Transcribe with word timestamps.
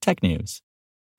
technews. 0.00 0.60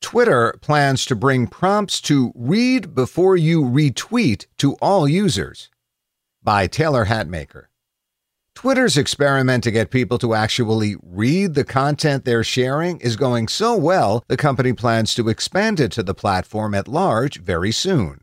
Twitter 0.00 0.54
plans 0.62 1.04
to 1.04 1.14
bring 1.14 1.46
prompts 1.46 2.00
to 2.00 2.32
read 2.34 2.94
before 2.94 3.36
you 3.36 3.62
retweet 3.62 4.46
to 4.56 4.72
all 4.80 5.06
users. 5.06 5.68
By 6.42 6.66
Taylor 6.66 7.04
Hatmaker. 7.04 7.64
Twitter's 8.54 8.96
experiment 8.96 9.62
to 9.64 9.70
get 9.70 9.90
people 9.90 10.16
to 10.18 10.32
actually 10.34 10.96
read 11.02 11.52
the 11.54 11.64
content 11.64 12.24
they're 12.24 12.42
sharing 12.42 12.98
is 13.00 13.16
going 13.16 13.48
so 13.48 13.76
well, 13.76 14.24
the 14.28 14.38
company 14.38 14.72
plans 14.72 15.14
to 15.14 15.28
expand 15.28 15.78
it 15.78 15.92
to 15.92 16.02
the 16.02 16.14
platform 16.14 16.74
at 16.74 16.88
large 16.88 17.38
very 17.40 17.70
soon. 17.70 18.22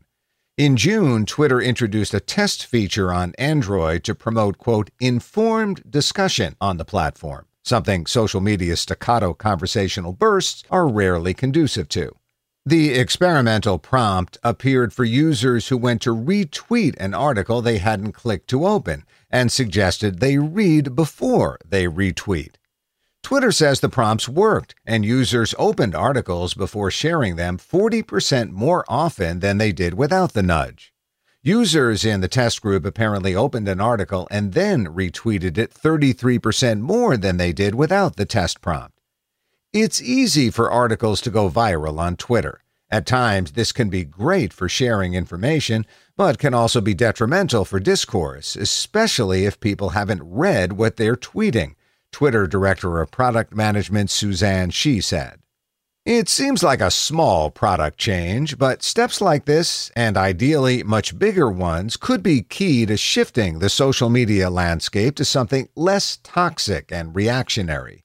In 0.56 0.76
June, 0.76 1.24
Twitter 1.24 1.60
introduced 1.60 2.12
a 2.12 2.20
test 2.20 2.66
feature 2.66 3.12
on 3.12 3.34
Android 3.38 4.04
to 4.04 4.14
promote, 4.14 4.58
quote, 4.58 4.90
informed 5.00 5.82
discussion 5.88 6.54
on 6.60 6.76
the 6.76 6.84
platform, 6.84 7.46
something 7.64 8.04
social 8.04 8.40
media's 8.40 8.80
staccato 8.80 9.32
conversational 9.32 10.12
bursts 10.12 10.64
are 10.70 10.86
rarely 10.86 11.32
conducive 11.32 11.88
to. 11.90 12.14
The 12.66 12.90
experimental 12.90 13.78
prompt 13.78 14.36
appeared 14.44 14.92
for 14.92 15.04
users 15.04 15.68
who 15.68 15.78
went 15.78 16.02
to 16.02 16.14
retweet 16.14 16.94
an 16.98 17.14
article 17.14 17.62
they 17.62 17.78
hadn't 17.78 18.12
clicked 18.12 18.48
to 18.50 18.66
open 18.66 19.04
and 19.30 19.50
suggested 19.50 20.20
they 20.20 20.36
read 20.36 20.94
before 20.94 21.58
they 21.66 21.86
retweet. 21.86 22.56
Twitter 23.22 23.52
says 23.52 23.80
the 23.80 23.88
prompts 23.88 24.28
worked, 24.28 24.74
and 24.86 25.04
users 25.04 25.54
opened 25.58 25.94
articles 25.94 26.54
before 26.54 26.90
sharing 26.90 27.36
them 27.36 27.58
40% 27.58 28.50
more 28.50 28.84
often 28.88 29.40
than 29.40 29.58
they 29.58 29.72
did 29.72 29.94
without 29.94 30.32
the 30.32 30.42
nudge. 30.42 30.92
Users 31.42 32.04
in 32.04 32.20
the 32.20 32.28
test 32.28 32.60
group 32.60 32.84
apparently 32.84 33.34
opened 33.34 33.66
an 33.68 33.80
article 33.80 34.28
and 34.30 34.52
then 34.52 34.86
retweeted 34.86 35.56
it 35.56 35.72
33% 35.72 36.80
more 36.80 37.16
than 37.16 37.38
they 37.38 37.52
did 37.52 37.74
without 37.74 38.16
the 38.16 38.26
test 38.26 38.60
prompt. 38.60 39.00
It's 39.72 40.02
easy 40.02 40.50
for 40.50 40.70
articles 40.70 41.20
to 41.22 41.30
go 41.30 41.48
viral 41.48 41.98
on 41.98 42.16
Twitter. 42.16 42.62
At 42.90 43.06
times, 43.06 43.52
this 43.52 43.70
can 43.70 43.88
be 43.88 44.04
great 44.04 44.52
for 44.52 44.68
sharing 44.68 45.14
information, 45.14 45.86
but 46.16 46.38
can 46.38 46.52
also 46.52 46.80
be 46.80 46.92
detrimental 46.92 47.64
for 47.64 47.78
discourse, 47.78 48.56
especially 48.56 49.46
if 49.46 49.60
people 49.60 49.90
haven't 49.90 50.22
read 50.24 50.72
what 50.72 50.96
they're 50.96 51.16
tweeting, 51.16 51.74
Twitter 52.12 52.46
Director 52.46 53.00
of 53.00 53.10
Product 53.10 53.54
Management 53.54 54.10
Suzanne 54.10 54.70
Xie 54.70 55.02
said. 55.02 55.40
It 56.06 56.30
seems 56.30 56.62
like 56.62 56.80
a 56.80 56.90
small 56.90 57.50
product 57.50 57.98
change, 57.98 58.56
but 58.56 58.82
steps 58.82 59.20
like 59.20 59.44
this, 59.44 59.90
and 59.94 60.16
ideally 60.16 60.82
much 60.82 61.18
bigger 61.18 61.50
ones, 61.50 61.98
could 61.98 62.22
be 62.22 62.42
key 62.42 62.86
to 62.86 62.96
shifting 62.96 63.58
the 63.58 63.68
social 63.68 64.08
media 64.08 64.48
landscape 64.48 65.14
to 65.16 65.24
something 65.24 65.68
less 65.76 66.18
toxic 66.22 66.90
and 66.90 67.14
reactionary. 67.14 68.04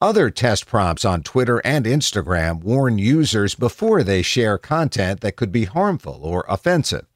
Other 0.00 0.30
test 0.30 0.66
prompts 0.66 1.04
on 1.04 1.22
Twitter 1.22 1.60
and 1.64 1.84
Instagram 1.84 2.62
warn 2.62 2.98
users 2.98 3.54
before 3.54 4.02
they 4.02 4.22
share 4.22 4.58
content 4.58 5.20
that 5.20 5.36
could 5.36 5.52
be 5.52 5.64
harmful 5.64 6.20
or 6.22 6.44
offensive. 6.48 7.06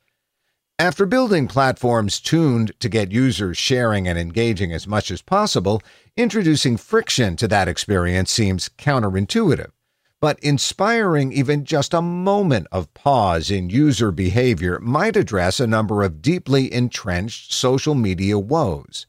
After 0.80 1.06
building 1.06 1.48
platforms 1.48 2.20
tuned 2.20 2.70
to 2.78 2.88
get 2.88 3.10
users 3.10 3.58
sharing 3.58 4.06
and 4.06 4.16
engaging 4.16 4.72
as 4.72 4.86
much 4.86 5.10
as 5.10 5.20
possible, 5.20 5.82
introducing 6.16 6.76
friction 6.76 7.34
to 7.38 7.48
that 7.48 7.66
experience 7.66 8.30
seems 8.30 8.70
counterintuitive. 8.78 9.72
But 10.20 10.38
inspiring 10.38 11.32
even 11.32 11.64
just 11.64 11.92
a 11.92 12.00
moment 12.00 12.68
of 12.70 12.94
pause 12.94 13.50
in 13.50 13.70
user 13.70 14.12
behavior 14.12 14.78
might 14.78 15.16
address 15.16 15.58
a 15.58 15.66
number 15.66 16.04
of 16.04 16.22
deeply 16.22 16.72
entrenched 16.72 17.52
social 17.52 17.96
media 17.96 18.38
woes. 18.38 19.08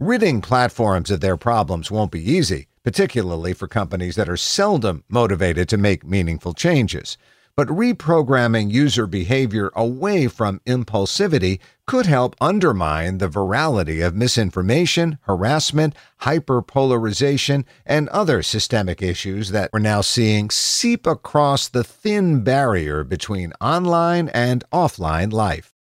Ridding 0.00 0.40
platforms 0.40 1.12
of 1.12 1.20
their 1.20 1.36
problems 1.36 1.92
won't 1.92 2.10
be 2.10 2.28
easy, 2.28 2.66
particularly 2.82 3.52
for 3.52 3.68
companies 3.68 4.16
that 4.16 4.28
are 4.28 4.36
seldom 4.36 5.04
motivated 5.08 5.68
to 5.68 5.76
make 5.76 6.04
meaningful 6.04 6.54
changes 6.54 7.16
but 7.56 7.68
reprogramming 7.68 8.70
user 8.70 9.06
behavior 9.06 9.70
away 9.76 10.26
from 10.26 10.60
impulsivity 10.66 11.60
could 11.86 12.06
help 12.06 12.34
undermine 12.40 13.18
the 13.18 13.28
virality 13.28 14.04
of 14.04 14.14
misinformation, 14.14 15.18
harassment, 15.22 15.94
hyperpolarization, 16.22 17.64
and 17.86 18.08
other 18.08 18.42
systemic 18.42 19.02
issues 19.02 19.50
that 19.50 19.70
we're 19.72 19.78
now 19.78 20.00
seeing 20.00 20.50
seep 20.50 21.06
across 21.06 21.68
the 21.68 21.84
thin 21.84 22.42
barrier 22.42 23.04
between 23.04 23.52
online 23.60 24.28
and 24.30 24.64
offline 24.72 25.32
life. 25.32 25.72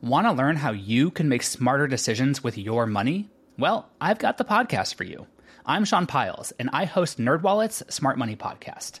Want 0.00 0.26
to 0.26 0.32
learn 0.32 0.56
how 0.56 0.72
you 0.72 1.10
can 1.10 1.30
make 1.30 1.42
smarter 1.42 1.86
decisions 1.86 2.44
with 2.44 2.58
your 2.58 2.86
money? 2.86 3.30
Well, 3.58 3.88
I've 4.00 4.18
got 4.18 4.36
the 4.36 4.44
podcast 4.44 4.96
for 4.96 5.04
you. 5.04 5.26
I'm 5.64 5.86
Sean 5.86 6.06
Pyles, 6.06 6.52
and 6.58 6.68
I 6.74 6.84
host 6.84 7.18
NerdWallet's 7.18 7.82
Smart 7.94 8.18
Money 8.18 8.36
Podcast. 8.36 9.00